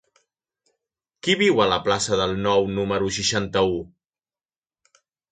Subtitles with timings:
[1.25, 3.77] Qui viu a la plaça del Nou número seixanta-u?